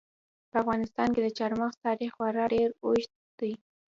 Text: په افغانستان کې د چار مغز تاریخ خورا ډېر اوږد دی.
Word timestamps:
په 0.49 0.55
افغانستان 0.63 1.07
کې 1.13 1.21
د 1.23 1.27
چار 1.37 1.51
مغز 1.59 1.75
تاریخ 1.87 2.11
خورا 2.15 2.45
ډېر 2.53 2.69
اوږد 2.83 3.11
دی. 3.39 3.53